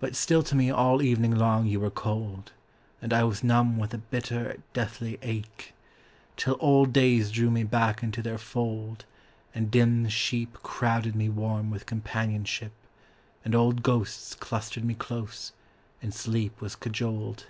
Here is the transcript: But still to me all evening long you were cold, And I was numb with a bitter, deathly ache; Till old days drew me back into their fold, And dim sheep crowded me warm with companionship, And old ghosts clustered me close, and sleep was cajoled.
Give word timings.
But 0.00 0.16
still 0.16 0.42
to 0.42 0.56
me 0.56 0.72
all 0.72 1.02
evening 1.02 1.36
long 1.36 1.64
you 1.68 1.78
were 1.78 1.88
cold, 1.88 2.50
And 3.00 3.12
I 3.12 3.22
was 3.22 3.44
numb 3.44 3.78
with 3.78 3.94
a 3.94 3.98
bitter, 3.98 4.60
deathly 4.72 5.20
ache; 5.22 5.72
Till 6.36 6.56
old 6.58 6.92
days 6.92 7.30
drew 7.30 7.48
me 7.48 7.62
back 7.62 8.02
into 8.02 8.22
their 8.22 8.38
fold, 8.38 9.04
And 9.54 9.70
dim 9.70 10.08
sheep 10.08 10.54
crowded 10.64 11.14
me 11.14 11.28
warm 11.28 11.70
with 11.70 11.86
companionship, 11.86 12.72
And 13.44 13.54
old 13.54 13.84
ghosts 13.84 14.34
clustered 14.34 14.84
me 14.84 14.94
close, 14.94 15.52
and 16.02 16.12
sleep 16.12 16.60
was 16.60 16.74
cajoled. 16.74 17.44